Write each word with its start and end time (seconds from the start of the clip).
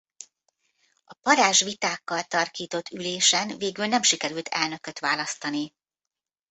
A 1.05 1.13
parázs 1.21 1.61
vitákkal 1.63 2.23
tarkított 2.23 2.89
ülésen 2.89 3.57
végül 3.57 3.85
nem 3.85 4.01
sikerült 4.01 4.47
elnököt 4.47 4.99
választani. 4.99 5.73